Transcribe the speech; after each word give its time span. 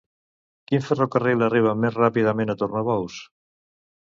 Quin 0.71 0.85
ferrocarril 0.87 1.45
arriba 1.49 1.75
més 1.83 1.99
ràpidament 1.99 2.55
a 2.55 2.57
Tornabous? 2.63 3.19